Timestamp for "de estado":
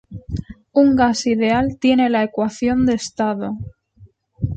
2.87-3.51